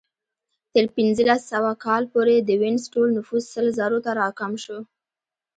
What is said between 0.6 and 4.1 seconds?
تر پنځلس سوه کال پورې د وینز ټول نفوس سل زرو